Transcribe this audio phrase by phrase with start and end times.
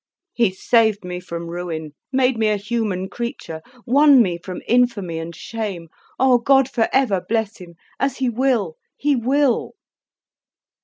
[0.33, 5.35] "He saved me from ruin, made me a human creature, won me from infamy and
[5.35, 5.89] shame.
[6.17, 7.75] O, God for ever bless him!
[7.99, 9.75] As He will, He Will!"